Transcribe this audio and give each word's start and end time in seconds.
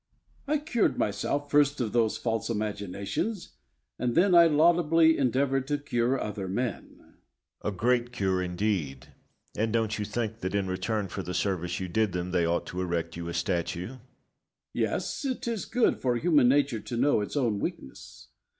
I 0.47 0.57
cured 0.57 0.97
myself 0.97 1.51
first 1.51 1.79
of 1.79 1.91
those 1.93 2.17
false 2.17 2.49
imaginations, 2.49 3.49
and 3.99 4.15
then 4.15 4.33
I 4.33 4.47
laudably 4.47 5.15
endeavoured 5.15 5.67
to 5.67 5.77
cure 5.77 6.19
other 6.19 6.47
men. 6.47 6.95
Locke. 6.97 7.17
A 7.73 7.77
great 7.77 8.11
cure, 8.11 8.41
indeed! 8.41 9.09
and 9.55 9.71
don't 9.71 9.99
you 9.99 10.05
think 10.05 10.39
that, 10.39 10.55
in 10.55 10.65
return 10.67 11.07
for 11.07 11.21
the 11.21 11.35
service 11.35 11.79
you 11.79 11.87
did 11.87 12.13
them, 12.13 12.31
they 12.31 12.45
ought 12.47 12.65
to 12.65 12.81
erect 12.81 13.15
you 13.15 13.27
a 13.29 13.33
statue? 13.35 13.89
Bayle. 13.89 14.01
Yes; 14.73 15.23
it 15.23 15.47
is 15.47 15.65
good 15.65 15.99
for 16.01 16.15
human 16.15 16.49
nature 16.49 16.79
to 16.79 16.97
know 16.97 17.21
its 17.21 17.37
own 17.37 17.59
weakness. 17.59 18.29